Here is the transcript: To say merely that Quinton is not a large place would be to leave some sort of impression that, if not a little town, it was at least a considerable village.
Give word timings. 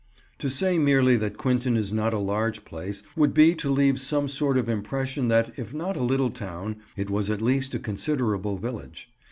To 0.39 0.49
say 0.49 0.79
merely 0.79 1.15
that 1.17 1.37
Quinton 1.37 1.77
is 1.77 1.93
not 1.93 2.11
a 2.11 2.17
large 2.17 2.65
place 2.65 3.03
would 3.15 3.35
be 3.35 3.53
to 3.53 3.69
leave 3.69 4.01
some 4.01 4.27
sort 4.27 4.57
of 4.57 4.67
impression 4.67 5.27
that, 5.27 5.51
if 5.57 5.75
not 5.75 5.95
a 5.95 6.01
little 6.01 6.31
town, 6.31 6.77
it 6.97 7.11
was 7.11 7.29
at 7.29 7.39
least 7.39 7.75
a 7.75 7.79
considerable 7.79 8.57
village. 8.57 9.11